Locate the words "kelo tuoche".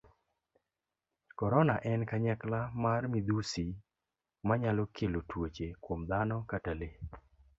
4.95-5.67